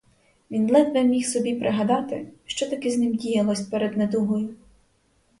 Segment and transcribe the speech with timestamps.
[0.51, 4.55] Він ледве міг собі пригадати, що таке з ним діялося перед недугою.